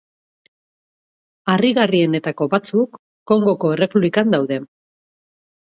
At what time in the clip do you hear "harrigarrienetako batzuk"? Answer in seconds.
1.53-2.97